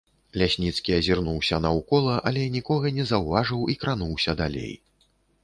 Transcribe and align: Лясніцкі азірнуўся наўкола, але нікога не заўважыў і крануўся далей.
Лясніцкі 0.41 0.95
азірнуўся 0.99 1.59
наўкола, 1.65 2.15
але 2.31 2.47
нікога 2.57 2.93
не 2.97 3.07
заўважыў 3.11 3.61
і 3.75 3.79
крануўся 3.85 4.37
далей. 4.43 4.73